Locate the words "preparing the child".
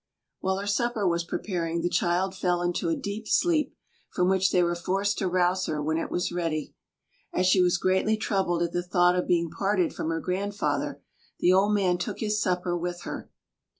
1.23-2.33